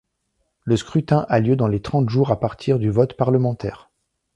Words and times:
Le 0.63 0.77
scrutin 0.77 1.27
a 1.29 1.39
lieu 1.39 1.55
dans 1.55 1.67
les 1.67 1.79
trente 1.79 2.09
jours 2.09 2.31
à 2.31 2.39
partir 2.39 2.79
du 2.79 2.89
vote 2.89 3.15
parlementaire. 3.15 3.91